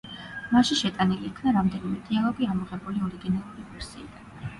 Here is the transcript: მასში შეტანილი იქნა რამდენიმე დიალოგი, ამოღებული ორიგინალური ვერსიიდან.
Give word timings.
მასში 0.53 0.77
შეტანილი 0.77 1.27
იქნა 1.31 1.53
რამდენიმე 1.57 1.99
დიალოგი, 2.07 2.47
ამოღებული 2.55 3.05
ორიგინალური 3.09 3.67
ვერსიიდან. 3.75 4.33